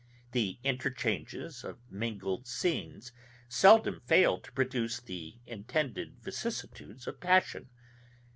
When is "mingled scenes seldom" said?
1.91-3.99